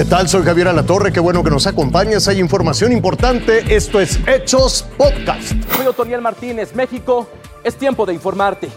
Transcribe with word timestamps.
¿Qué 0.00 0.06
tal? 0.06 0.30
Soy 0.30 0.42
Javier 0.44 0.66
Alatorre, 0.68 1.12
qué 1.12 1.20
bueno 1.20 1.44
que 1.44 1.50
nos 1.50 1.66
acompañas. 1.66 2.26
Hay 2.26 2.40
información 2.40 2.90
importante. 2.90 3.76
Esto 3.76 4.00
es 4.00 4.18
Hechos 4.26 4.86
Podcast. 4.96 5.52
Soy 5.76 5.86
Otoniel 5.86 6.22
Martínez, 6.22 6.74
México. 6.74 7.28
Es 7.62 7.76
tiempo 7.76 8.06
de 8.06 8.14
informarte. 8.14 8.70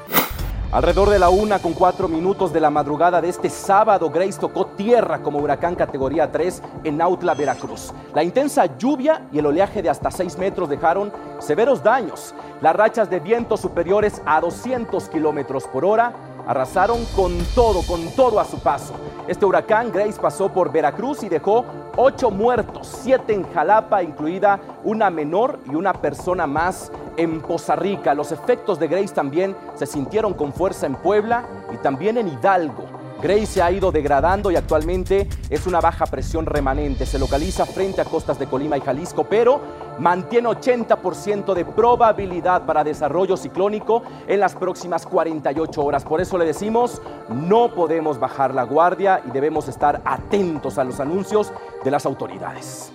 Alrededor 0.73 1.09
de 1.11 1.19
la 1.19 1.29
una 1.29 1.59
con 1.59 1.71
cuatro 1.71 2.09
minutos 2.09 2.51
de 2.51 2.59
la 2.59 2.69
madrugada 2.69 3.21
de 3.21 3.29
este 3.29 3.49
sábado, 3.49 4.09
Grace 4.09 4.37
tocó 4.37 4.65
tierra 4.65 5.21
como 5.21 5.39
huracán 5.39 5.75
categoría 5.75 6.29
3 6.29 6.61
en 6.83 6.97
Nautla, 6.97 7.35
Veracruz. 7.35 7.93
La 8.13 8.23
intensa 8.23 8.77
lluvia 8.77 9.27
y 9.31 9.39
el 9.39 9.45
oleaje 9.45 9.81
de 9.81 9.89
hasta 9.89 10.11
6 10.11 10.37
metros 10.39 10.67
dejaron 10.67 11.13
severos 11.39 11.81
daños. 11.81 12.35
Las 12.59 12.75
rachas 12.75 13.09
de 13.09 13.21
viento 13.21 13.55
superiores 13.55 14.21
a 14.25 14.41
200 14.41 15.07
kilómetros 15.07 15.63
por 15.71 15.85
hora 15.85 16.32
arrasaron 16.47 17.05
con 17.15 17.37
todo, 17.55 17.81
con 17.83 18.07
todo 18.15 18.39
a 18.39 18.45
su 18.45 18.59
paso. 18.59 18.93
Este 19.27 19.45
huracán 19.45 19.91
Grace 19.91 20.19
pasó 20.19 20.49
por 20.49 20.71
Veracruz 20.71 21.23
y 21.23 21.29
dejó 21.29 21.65
ocho 21.95 22.29
muertos, 22.29 22.99
siete 23.03 23.33
en 23.33 23.49
Jalapa, 23.53 24.03
incluida 24.03 24.59
una 24.83 25.09
menor 25.09 25.59
y 25.65 25.75
una 25.75 25.93
persona 25.93 26.45
más 26.47 26.91
en 27.17 27.41
Poza 27.41 27.75
Rica. 27.75 28.13
Los 28.13 28.31
efectos 28.31 28.79
de 28.79 28.87
Grace 28.87 29.13
también 29.13 29.55
se 29.75 29.85
sintieron 29.85 30.33
con 30.33 30.51
fuerza 30.51 30.85
en 30.85 30.95
Puebla 30.95 31.45
y 31.73 31.77
también 31.77 32.17
en 32.17 32.27
Hidalgo. 32.27 32.85
Grace 33.21 33.45
se 33.45 33.61
ha 33.61 33.71
ido 33.71 33.93
degradando 33.93 34.51
y 34.51 34.57
actualmente 34.57 35.29
es 35.49 35.65
una 35.65 35.79
baja 35.79 36.05
presión 36.07 36.45
remanente. 36.45 37.05
Se 37.05 37.17
localiza 37.17 37.65
frente 37.65 38.01
a 38.01 38.05
costas 38.05 38.37
de 38.37 38.47
Colima 38.47 38.77
y 38.77 38.81
Jalisco, 38.81 39.23
pero 39.23 39.61
mantiene 39.99 40.49
80% 40.49 41.53
de 41.53 41.65
probabilidad 41.65 42.65
para 42.65 42.83
desarrollo 42.83 43.37
ciclónico 43.37 44.03
en 44.27 44.39
las 44.39 44.55
próximas 44.55 45.05
48 45.05 45.83
horas. 45.83 46.03
Por 46.03 46.21
eso 46.21 46.37
le 46.37 46.45
decimos, 46.45 47.01
no 47.29 47.73
podemos 47.73 48.19
bajar 48.19 48.53
la 48.53 48.63
guardia 48.63 49.21
y 49.27 49.31
debemos 49.31 49.67
estar 49.67 50.01
atentos 50.05 50.77
a 50.77 50.83
los 50.83 50.99
anuncios 50.99 51.51
de 51.83 51.91
las 51.91 52.05
autoridades. 52.05 52.91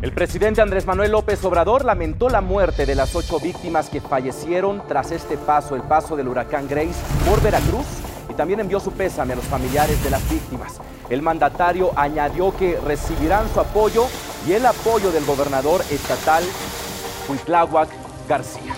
El 0.00 0.12
presidente 0.12 0.62
Andrés 0.62 0.86
Manuel 0.86 1.10
López 1.10 1.44
Obrador 1.44 1.84
lamentó 1.84 2.28
la 2.28 2.40
muerte 2.40 2.86
de 2.86 2.94
las 2.94 3.16
ocho 3.16 3.40
víctimas 3.40 3.90
que 3.90 4.00
fallecieron 4.00 4.80
tras 4.86 5.10
este 5.10 5.36
paso, 5.36 5.74
el 5.74 5.82
paso 5.82 6.14
del 6.14 6.28
huracán 6.28 6.68
Grace 6.68 6.94
por 7.28 7.42
Veracruz, 7.42 7.86
y 8.30 8.34
también 8.34 8.60
envió 8.60 8.78
su 8.78 8.92
pésame 8.92 9.32
a 9.32 9.36
los 9.36 9.44
familiares 9.46 10.02
de 10.04 10.10
las 10.10 10.30
víctimas. 10.30 10.80
El 11.10 11.22
mandatario 11.22 11.90
añadió 11.96 12.56
que 12.56 12.78
recibirán 12.86 13.48
su 13.52 13.58
apoyo 13.58 14.04
y 14.48 14.54
el 14.54 14.64
apoyo 14.64 15.12
del 15.12 15.26
gobernador 15.26 15.82
estatal 15.90 16.42
Huitláhuac 17.28 17.90
García. 18.26 18.74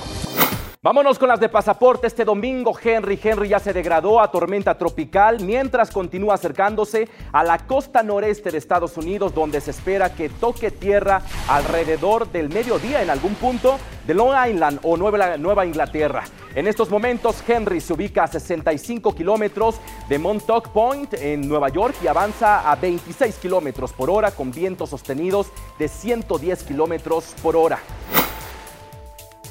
Vámonos 0.82 1.16
con 1.16 1.28
las 1.28 1.38
de 1.38 1.48
pasaporte. 1.48 2.08
Este 2.08 2.24
domingo 2.24 2.76
Henry 2.82 3.20
Henry 3.22 3.50
ya 3.50 3.60
se 3.60 3.72
degradó 3.72 4.20
a 4.20 4.32
tormenta 4.32 4.76
tropical 4.76 5.38
mientras 5.41 5.92
continúa 5.92 6.34
acercándose 6.34 7.08
a 7.32 7.44
la 7.44 7.58
costa 7.58 8.02
noreste 8.02 8.50
de 8.50 8.58
Estados 8.58 8.96
Unidos 8.96 9.32
donde 9.32 9.60
se 9.60 9.70
espera 9.70 10.12
que 10.12 10.28
toque 10.28 10.72
tierra 10.72 11.22
alrededor 11.46 12.32
del 12.32 12.48
mediodía 12.48 13.02
en 13.02 13.10
algún 13.10 13.36
punto 13.36 13.78
de 14.06 14.14
Long 14.14 14.34
Island 14.48 14.80
o 14.82 14.96
Nueva, 14.96 15.36
Nueva 15.36 15.66
Inglaterra. 15.66 16.24
En 16.52 16.66
estos 16.66 16.90
momentos 16.90 17.44
Henry 17.46 17.80
se 17.80 17.92
ubica 17.92 18.24
a 18.24 18.26
65 18.26 19.14
kilómetros 19.14 19.76
de 20.08 20.18
Montauk 20.18 20.70
Point 20.70 21.14
en 21.14 21.46
Nueva 21.46 21.68
York 21.68 21.94
y 22.02 22.08
avanza 22.08 22.68
a 22.68 22.74
26 22.74 23.36
kilómetros 23.36 23.92
por 23.92 24.10
hora 24.10 24.32
con 24.32 24.50
vientos 24.50 24.90
sostenidos 24.90 25.46
de 25.78 25.86
110 25.86 26.64
kilómetros 26.64 27.36
por 27.40 27.54
hora. 27.54 27.78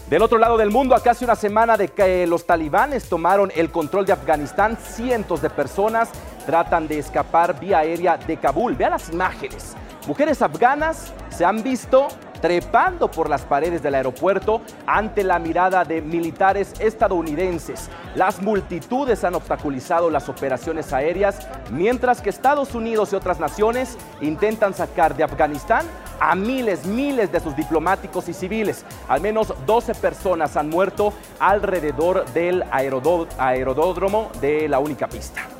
Del 0.09 0.23
otro 0.23 0.39
lado 0.39 0.57
del 0.57 0.71
mundo, 0.71 0.93
a 0.93 1.01
casi 1.01 1.23
una 1.23 1.35
semana 1.37 1.77
de 1.77 1.87
que 1.87 2.27
los 2.27 2.45
talibanes 2.45 3.07
tomaron 3.07 3.49
el 3.55 3.71
control 3.71 4.05
de 4.05 4.11
Afganistán, 4.11 4.77
cientos 4.77 5.41
de 5.41 5.49
personas 5.49 6.09
tratan 6.45 6.87
de 6.89 6.99
escapar 6.99 7.59
vía 7.61 7.77
aérea 7.77 8.17
de 8.17 8.35
Kabul. 8.35 8.75
Vean 8.75 8.91
las 8.91 9.09
imágenes. 9.09 9.75
Mujeres 10.05 10.41
afganas 10.41 11.13
se 11.29 11.45
han 11.45 11.63
visto 11.63 12.09
trepando 12.41 13.09
por 13.11 13.29
las 13.29 13.43
paredes 13.43 13.83
del 13.83 13.95
aeropuerto 13.95 14.61
ante 14.85 15.23
la 15.23 15.39
mirada 15.39 15.83
de 15.83 16.01
militares 16.01 16.73
estadounidenses. 16.79 17.89
Las 18.15 18.41
multitudes 18.41 19.23
han 19.23 19.35
obstaculizado 19.35 20.09
las 20.09 20.29
operaciones 20.29 20.93
aéreas, 20.93 21.47
mientras 21.71 22.21
que 22.21 22.29
Estados 22.29 22.75
Unidos 22.75 23.13
y 23.13 23.15
otras 23.15 23.39
naciones 23.39 23.97
intentan 24.21 24.73
sacar 24.73 25.15
de 25.15 25.23
Afganistán 25.23 25.85
a 26.19 26.35
miles, 26.35 26.85
miles 26.85 27.31
de 27.31 27.39
sus 27.39 27.55
diplomáticos 27.55 28.27
y 28.29 28.33
civiles. 28.33 28.85
Al 29.07 29.21
menos 29.21 29.53
12 29.65 29.95
personas 29.95 30.57
han 30.57 30.69
muerto 30.69 31.13
alrededor 31.39 32.25
del 32.33 32.63
aerodódromo 32.71 34.29
de 34.41 34.67
la 34.67 34.79
única 34.79 35.07
pista. 35.07 35.58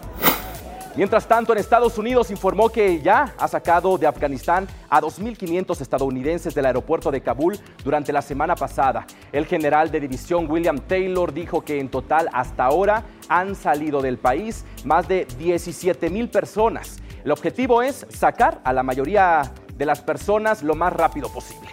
Mientras 1.00 1.30
tanto, 1.30 1.54
en 1.54 1.60
Estados 1.60 1.98
Unidos 1.98 2.30
informó 2.30 2.68
que 2.68 3.02
ya 3.02 3.34
ha 3.38 3.48
sacado 3.48 3.98
de 3.98 4.06
Afganistán 4.06 4.68
a 4.90 5.00
2.500 5.00 5.80
estadounidenses 5.80 6.54
del 6.54 6.66
aeropuerto 6.66 7.10
de 7.10 7.22
Kabul 7.22 7.58
durante 7.86 8.12
la 8.12 8.22
semana 8.22 8.54
pasada. 8.54 9.08
El 9.32 9.46
general 9.46 9.92
de 9.92 10.02
división 10.02 10.52
William 10.52 10.78
Taylor 10.78 11.34
dijo 11.34 11.64
que 11.64 11.80
en 11.80 11.88
total 11.88 12.28
hasta 12.34 12.66
ahora 12.66 13.06
han 13.30 13.56
salido 13.56 14.02
del 14.02 14.18
país 14.18 14.66
más 14.84 15.08
de 15.08 15.26
17.000 15.26 16.30
personas. 16.30 17.00
El 17.24 17.32
objetivo 17.32 17.82
es 17.82 18.06
sacar 18.10 18.60
a 18.66 18.74
la 18.74 18.84
mayoría 18.84 19.54
de 19.74 19.86
las 19.86 20.02
personas 20.02 20.64
lo 20.64 20.76
más 20.76 20.92
rápido 20.92 21.30
posible. 21.30 21.70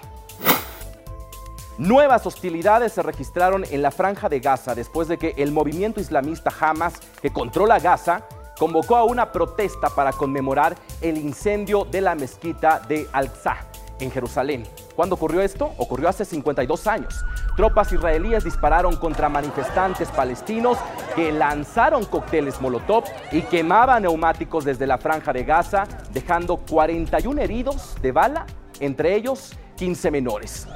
Nuevas 1.78 2.24
hostilidades 2.26 2.92
se 2.92 3.02
registraron 3.02 3.64
en 3.68 3.82
la 3.82 3.90
franja 3.90 4.28
de 4.28 4.38
Gaza 4.38 4.76
después 4.76 5.08
de 5.08 5.18
que 5.18 5.34
el 5.36 5.50
movimiento 5.50 6.00
islamista 6.00 6.52
Hamas, 6.60 7.00
que 7.20 7.30
controla 7.30 7.80
Gaza, 7.80 8.24
convocó 8.58 8.96
a 8.96 9.04
una 9.04 9.32
protesta 9.32 9.90
para 9.90 10.12
conmemorar 10.12 10.76
el 11.00 11.18
incendio 11.18 11.84
de 11.84 12.00
la 12.00 12.14
mezquita 12.14 12.80
de 12.80 13.08
Al-Aqsa 13.12 13.58
en 14.00 14.10
Jerusalén. 14.10 14.64
¿Cuándo 14.94 15.14
ocurrió 15.14 15.40
esto? 15.42 15.72
Ocurrió 15.78 16.08
hace 16.08 16.24
52 16.24 16.86
años. 16.86 17.24
Tropas 17.56 17.92
israelíes 17.92 18.44
dispararon 18.44 18.96
contra 18.96 19.28
manifestantes 19.28 20.08
palestinos 20.10 20.78
que 21.14 21.32
lanzaron 21.32 22.04
cócteles 22.04 22.60
Molotov 22.60 23.04
y 23.32 23.42
quemaban 23.42 24.02
neumáticos 24.02 24.64
desde 24.64 24.86
la 24.86 24.98
franja 24.98 25.32
de 25.32 25.44
Gaza, 25.44 25.84
dejando 26.12 26.58
41 26.58 27.40
heridos 27.40 27.94
de 28.02 28.12
bala, 28.12 28.46
entre 28.80 29.14
ellos 29.14 29.56
15 29.76 30.10
menores. 30.10 30.66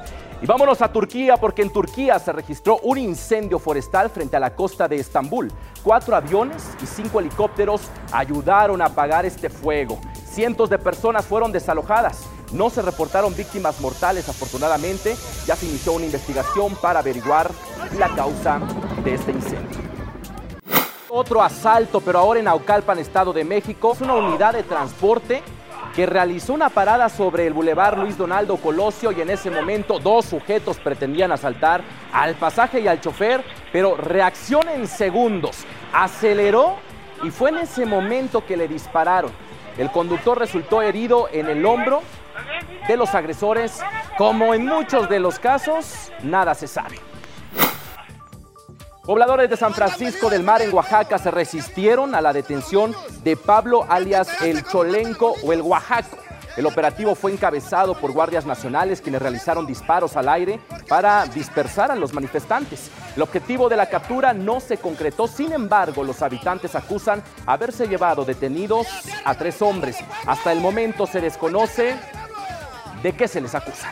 Y 0.41 0.47
vámonos 0.47 0.81
a 0.81 0.91
Turquía 0.91 1.37
porque 1.37 1.61
en 1.61 1.71
Turquía 1.71 2.17
se 2.17 2.31
registró 2.31 2.79
un 2.81 2.97
incendio 2.97 3.59
forestal 3.59 4.09
frente 4.09 4.35
a 4.35 4.39
la 4.39 4.55
costa 4.55 4.87
de 4.87 4.95
Estambul. 4.95 5.51
Cuatro 5.83 6.15
aviones 6.15 6.63
y 6.81 6.87
cinco 6.87 7.19
helicópteros 7.19 7.81
ayudaron 8.11 8.81
a 8.81 8.85
apagar 8.85 9.23
este 9.23 9.51
fuego. 9.51 9.99
Cientos 10.25 10.71
de 10.71 10.79
personas 10.79 11.27
fueron 11.27 11.51
desalojadas. 11.51 12.23
No 12.53 12.71
se 12.71 12.81
reportaron 12.81 13.35
víctimas 13.35 13.79
mortales 13.81 14.27
afortunadamente. 14.29 15.15
Ya 15.45 15.55
se 15.55 15.67
inició 15.67 15.93
una 15.93 16.05
investigación 16.05 16.75
para 16.81 17.01
averiguar 17.01 17.51
la 17.99 18.09
causa 18.15 18.59
de 19.03 19.13
este 19.13 19.33
incendio. 19.33 19.79
Otro 21.07 21.43
asalto, 21.43 22.01
pero 22.01 22.17
ahora 22.17 22.39
en 22.39 22.47
Aucalpan, 22.47 22.97
Estado 22.97 23.31
de 23.31 23.43
México. 23.43 23.91
Es 23.93 24.01
una 24.01 24.15
unidad 24.15 24.53
de 24.53 24.63
transporte 24.63 25.43
que 25.95 26.05
realizó 26.05 26.53
una 26.53 26.69
parada 26.69 27.09
sobre 27.09 27.47
el 27.47 27.53
bulevar 27.53 27.97
Luis 27.97 28.17
Donaldo 28.17 28.57
Colosio 28.57 29.11
y 29.11 29.21
en 29.21 29.29
ese 29.29 29.51
momento 29.51 29.99
dos 29.99 30.25
sujetos 30.25 30.77
pretendían 30.77 31.31
asaltar 31.31 31.81
al 32.13 32.35
pasaje 32.35 32.79
y 32.79 32.87
al 32.87 33.01
chofer, 33.01 33.43
pero 33.71 33.95
reacciona 33.97 34.73
en 34.73 34.87
segundos, 34.87 35.65
aceleró 35.93 36.75
y 37.23 37.29
fue 37.29 37.49
en 37.49 37.59
ese 37.59 37.85
momento 37.85 38.45
que 38.45 38.57
le 38.57 38.67
dispararon. 38.67 39.31
El 39.77 39.91
conductor 39.91 40.37
resultó 40.37 40.81
herido 40.81 41.29
en 41.31 41.49
el 41.49 41.65
hombro 41.65 42.01
de 42.87 42.97
los 42.97 43.13
agresores. 43.15 43.81
Como 44.17 44.53
en 44.53 44.65
muchos 44.65 45.09
de 45.09 45.19
los 45.19 45.39
casos, 45.39 46.11
nada 46.23 46.53
se 46.53 46.67
sabe. 46.67 47.10
Pobladores 49.11 49.49
de 49.49 49.57
San 49.57 49.73
Francisco 49.73 50.29
del 50.29 50.41
Mar 50.41 50.61
en 50.61 50.73
Oaxaca 50.73 51.17
se 51.17 51.31
resistieron 51.31 52.15
a 52.15 52.21
la 52.21 52.31
detención 52.31 52.95
de 53.25 53.35
Pablo 53.35 53.85
alias 53.89 54.41
el 54.41 54.63
Cholenco 54.63 55.35
o 55.43 55.51
el 55.51 55.59
Oaxaco. 55.59 56.15
El 56.55 56.65
operativo 56.65 57.13
fue 57.13 57.33
encabezado 57.33 57.93
por 57.93 58.13
guardias 58.13 58.45
nacionales 58.45 59.01
quienes 59.01 59.21
realizaron 59.21 59.67
disparos 59.67 60.15
al 60.15 60.29
aire 60.29 60.61
para 60.87 61.25
dispersar 61.25 61.91
a 61.91 61.95
los 61.95 62.13
manifestantes. 62.13 62.89
El 63.13 63.23
objetivo 63.23 63.67
de 63.67 63.75
la 63.75 63.89
captura 63.89 64.31
no 64.31 64.61
se 64.61 64.77
concretó, 64.77 65.27
sin 65.27 65.51
embargo 65.51 66.05
los 66.05 66.21
habitantes 66.21 66.73
acusan 66.75 67.21
haberse 67.45 67.89
llevado 67.89 68.23
detenidos 68.23 68.87
a 69.25 69.35
tres 69.35 69.61
hombres. 69.61 69.97
Hasta 70.25 70.53
el 70.53 70.61
momento 70.61 71.05
se 71.05 71.19
desconoce 71.19 71.97
de 73.03 73.11
qué 73.11 73.27
se 73.27 73.41
les 73.41 73.53
acusa. 73.55 73.91